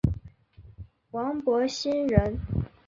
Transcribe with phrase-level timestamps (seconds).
[1.11, 2.39] 王柏心人。